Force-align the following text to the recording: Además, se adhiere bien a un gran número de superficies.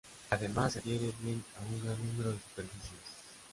Además, 0.31 0.73
se 0.73 0.79
adhiere 0.79 1.13
bien 1.19 1.45
a 1.57 1.59
un 1.63 1.83
gran 1.83 1.97
número 2.07 2.31
de 2.31 2.39
superficies. 2.39 3.01